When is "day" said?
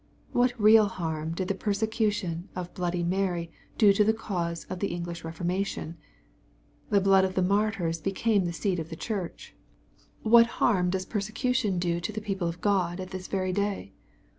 13.53-13.93